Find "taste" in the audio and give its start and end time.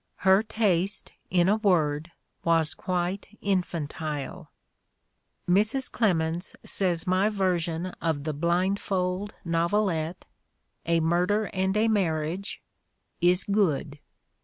0.41-1.11